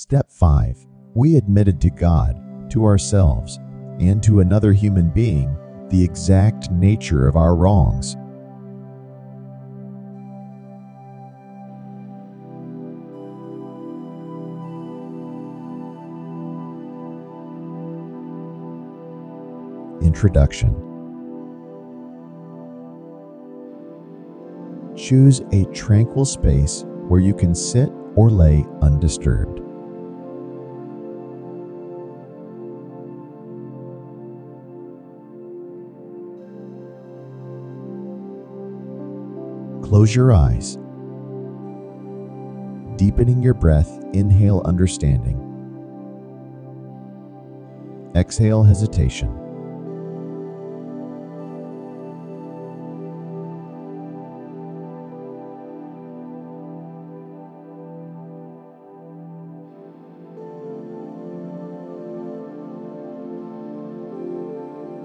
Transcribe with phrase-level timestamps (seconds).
[0.00, 0.86] Step 5.
[1.14, 3.58] We admitted to God, to ourselves,
[3.98, 8.14] and to another human being the exact nature of our wrongs.
[20.00, 20.76] Introduction
[24.96, 29.67] Choose a tranquil space where you can sit or lay undisturbed.
[39.98, 40.78] Close your eyes.
[42.94, 45.36] Deepening your breath, inhale understanding.
[48.14, 49.28] Exhale hesitation.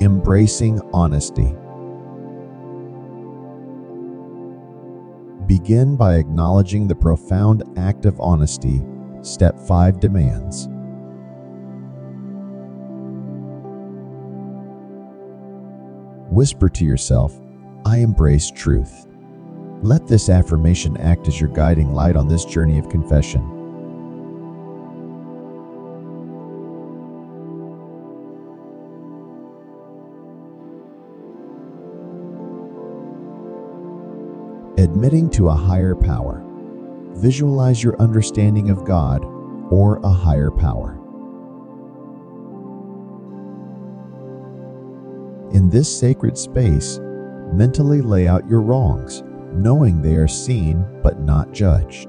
[0.00, 1.54] Embracing honesty.
[5.60, 8.80] Begin by acknowledging the profound act of honesty
[9.22, 10.68] Step 5 demands.
[16.30, 17.40] Whisper to yourself,
[17.84, 19.08] I embrace truth.
[19.82, 23.57] Let this affirmation act as your guiding light on this journey of confession.
[34.78, 36.40] Admitting to a higher power.
[37.16, 39.24] Visualize your understanding of God
[39.72, 40.94] or a higher power.
[45.52, 47.00] In this sacred space,
[47.52, 52.08] mentally lay out your wrongs, knowing they are seen but not judged.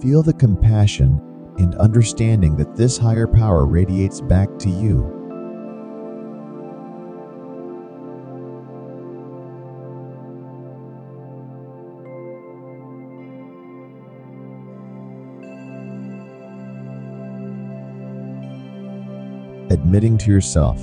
[0.00, 1.20] Feel the compassion
[1.58, 5.10] and understanding that this higher power radiates back to you.
[19.70, 20.80] Admitting to yourself.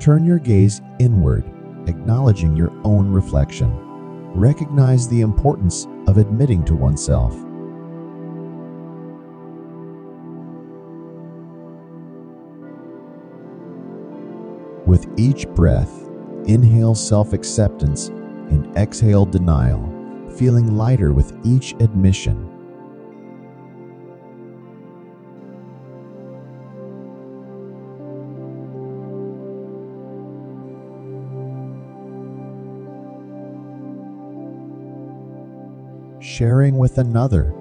[0.00, 1.44] Turn your gaze inward,
[1.86, 3.87] acknowledging your own reflection
[4.34, 7.34] recognize the importance of admitting to oneself.
[14.86, 16.08] With each breath,
[16.46, 19.84] inhale self acceptance and exhale denial,
[20.30, 22.47] feeling lighter with each admission.
[36.28, 37.54] Sharing with another.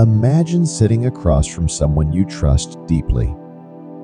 [0.00, 3.34] Imagine sitting across from someone you trust deeply.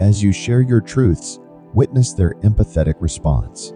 [0.01, 1.41] As you share your truths,
[1.73, 3.73] witness their empathetic response.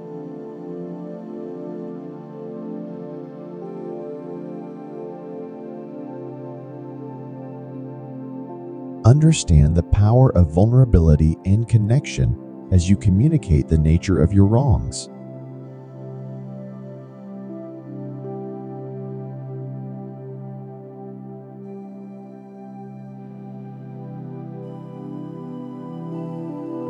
[9.05, 15.09] Understand the power of vulnerability and connection as you communicate the nature of your wrongs.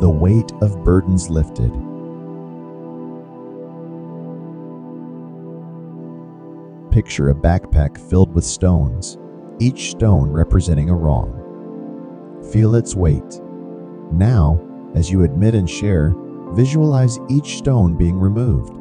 [0.01, 1.73] The weight of burdens lifted.
[6.93, 9.19] Picture a backpack filled with stones,
[9.59, 11.35] each stone representing a wrong.
[12.53, 13.41] Feel its weight.
[14.13, 14.61] Now,
[14.95, 16.15] as you admit and share,
[16.53, 18.75] visualize each stone being removed.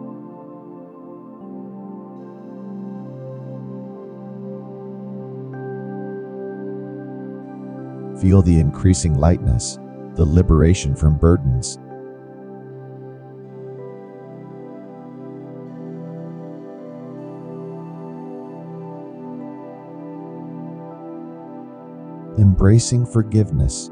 [8.21, 9.79] Feel the increasing lightness
[10.17, 11.77] the liberation from burdens.
[22.39, 23.89] Embracing forgiveness.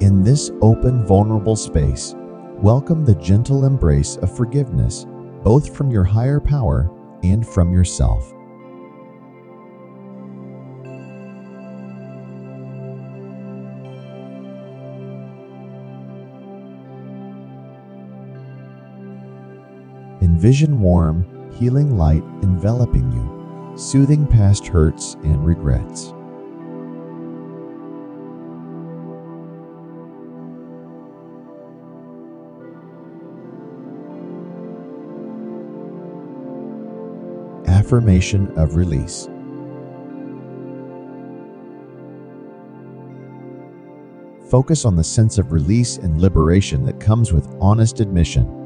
[0.00, 2.14] In this open, vulnerable space,
[2.58, 5.06] welcome the gentle embrace of forgiveness,
[5.42, 6.90] both from your higher power
[7.22, 8.32] and from yourself.
[20.22, 26.12] Envision warm, healing light enveloping you, soothing past hurts and regrets.
[37.68, 39.28] Affirmation of release.
[44.50, 48.65] Focus on the sense of release and liberation that comes with honest admission.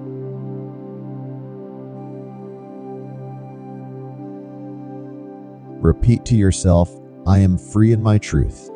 [5.91, 6.89] Repeat to yourself,
[7.27, 8.71] I am free in my truth.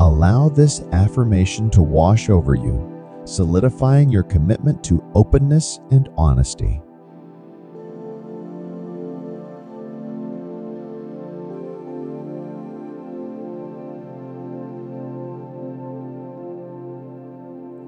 [0.00, 6.80] Allow this affirmation to wash over you, solidifying your commitment to openness and honesty.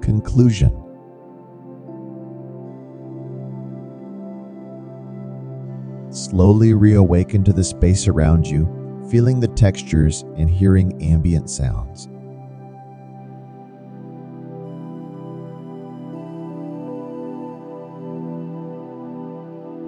[0.01, 0.88] Conclusion
[6.29, 12.07] Slowly reawaken to the space around you, feeling the textures and hearing ambient sounds.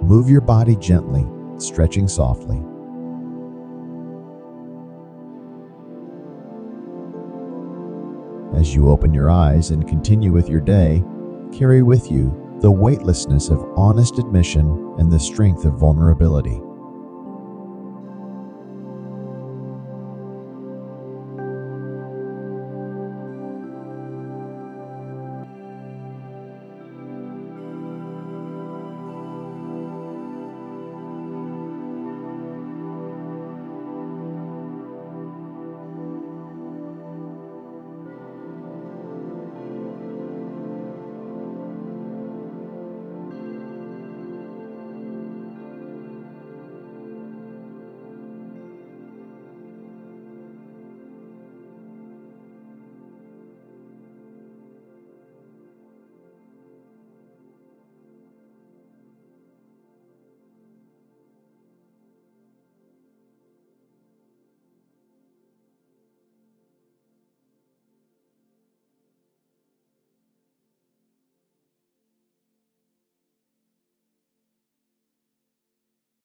[0.02, 1.24] Move your body gently,
[1.58, 2.60] stretching softly.
[8.58, 11.04] As you open your eyes and continue with your day,
[11.52, 16.60] carry with you the weightlessness of honest admission and the strength of vulnerability.